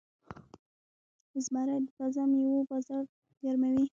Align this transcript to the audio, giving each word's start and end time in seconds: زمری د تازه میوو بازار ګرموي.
زمری 1.45 1.75
د 1.85 1.87
تازه 1.97 2.23
میوو 2.31 2.67
بازار 2.69 3.03
ګرموي. 3.43 3.85